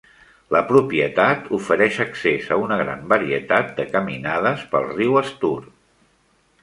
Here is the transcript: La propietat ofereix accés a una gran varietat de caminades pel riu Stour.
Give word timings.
La 0.53 0.59
propietat 0.69 1.51
ofereix 1.57 1.99
accés 2.05 2.49
a 2.55 2.57
una 2.61 2.79
gran 2.81 3.05
varietat 3.13 3.69
de 3.81 3.85
caminades 3.97 4.65
pel 4.73 4.89
riu 4.97 5.21
Stour. 5.29 5.61